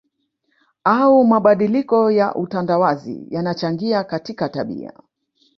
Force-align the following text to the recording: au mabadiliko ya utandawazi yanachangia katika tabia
au 0.83 1.23
mabadiliko 1.25 2.11
ya 2.11 2.35
utandawazi 2.35 3.27
yanachangia 3.29 4.03
katika 4.03 4.49
tabia 4.49 4.93